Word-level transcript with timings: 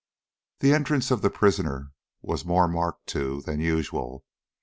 The 0.61 0.73
entrance 0.73 1.11
of 1.11 1.21
the 1.21 1.29
prisoner 1.29 1.91
was 2.23 2.43
more 2.43 2.67
marked, 2.67 3.05
too, 3.05 3.43
than 3.43 3.59
usual. 3.59 4.25